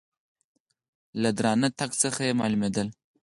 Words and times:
له 1.21 1.29
درانه 1.37 1.69
تګ 1.79 1.91
څخه 2.01 2.21
یې 2.27 2.33
مالومېدل. 2.39 2.87